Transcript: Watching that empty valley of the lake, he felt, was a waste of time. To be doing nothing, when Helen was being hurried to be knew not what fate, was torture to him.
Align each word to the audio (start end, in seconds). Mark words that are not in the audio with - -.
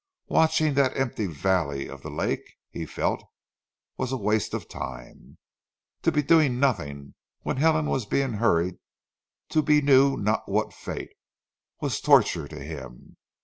Watching 0.29 0.73
that 0.73 0.97
empty 0.97 1.27
valley 1.27 1.87
of 1.87 2.01
the 2.01 2.09
lake, 2.09 2.55
he 2.71 2.87
felt, 2.87 3.23
was 3.97 4.11
a 4.11 4.17
waste 4.17 4.55
of 4.55 4.67
time. 4.67 5.37
To 6.01 6.11
be 6.11 6.23
doing 6.23 6.59
nothing, 6.59 7.13
when 7.43 7.57
Helen 7.57 7.85
was 7.85 8.07
being 8.07 8.33
hurried 8.33 8.79
to 9.49 9.61
be 9.61 9.79
knew 9.79 10.17
not 10.17 10.49
what 10.49 10.73
fate, 10.73 11.11
was 11.81 12.01
torture 12.01 12.47
to 12.47 12.59
him. 12.63 13.15